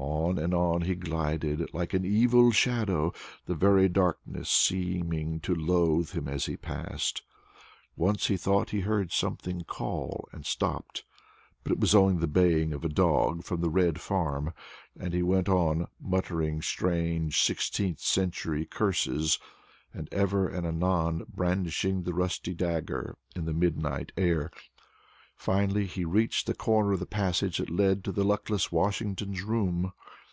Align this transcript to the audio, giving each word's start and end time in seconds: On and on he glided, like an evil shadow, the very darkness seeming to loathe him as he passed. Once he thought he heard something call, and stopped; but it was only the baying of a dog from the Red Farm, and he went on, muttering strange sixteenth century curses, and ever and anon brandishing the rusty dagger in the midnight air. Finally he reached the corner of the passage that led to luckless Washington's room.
On 0.00 0.38
and 0.38 0.54
on 0.54 0.82
he 0.82 0.94
glided, 0.94 1.74
like 1.74 1.92
an 1.92 2.04
evil 2.04 2.52
shadow, 2.52 3.12
the 3.46 3.54
very 3.56 3.88
darkness 3.88 4.48
seeming 4.48 5.40
to 5.40 5.52
loathe 5.56 6.10
him 6.12 6.28
as 6.28 6.46
he 6.46 6.56
passed. 6.56 7.22
Once 7.96 8.26
he 8.28 8.36
thought 8.36 8.70
he 8.70 8.80
heard 8.80 9.10
something 9.10 9.64
call, 9.64 10.28
and 10.30 10.46
stopped; 10.46 11.02
but 11.64 11.72
it 11.72 11.80
was 11.80 11.96
only 11.96 12.16
the 12.20 12.28
baying 12.28 12.72
of 12.72 12.84
a 12.84 12.88
dog 12.88 13.42
from 13.42 13.60
the 13.60 13.70
Red 13.70 14.00
Farm, 14.00 14.52
and 14.96 15.12
he 15.12 15.22
went 15.24 15.48
on, 15.48 15.88
muttering 16.00 16.62
strange 16.62 17.40
sixteenth 17.42 17.98
century 18.00 18.66
curses, 18.66 19.40
and 19.92 20.08
ever 20.12 20.46
and 20.46 20.64
anon 20.64 21.24
brandishing 21.34 22.04
the 22.04 22.14
rusty 22.14 22.54
dagger 22.54 23.16
in 23.34 23.46
the 23.46 23.54
midnight 23.54 24.12
air. 24.16 24.52
Finally 25.34 25.86
he 25.86 26.04
reached 26.04 26.48
the 26.48 26.54
corner 26.54 26.94
of 26.94 26.98
the 26.98 27.06
passage 27.06 27.58
that 27.58 27.70
led 27.70 28.02
to 28.02 28.10
luckless 28.10 28.72
Washington's 28.72 29.40
room. 29.42 29.92